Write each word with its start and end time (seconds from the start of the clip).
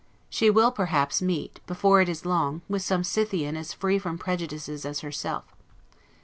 She 0.31 0.49
will, 0.49 0.71
perhaps, 0.71 1.21
meet, 1.21 1.59
before 1.67 2.01
it 2.01 2.09
is 2.09 2.25
long, 2.25 2.63
with 2.67 2.81
some 2.81 3.03
Scythian 3.03 3.55
as 3.55 3.71
free 3.71 3.99
from 3.99 4.17
prejudices 4.17 4.83
as 4.83 5.01
herself. 5.01 5.55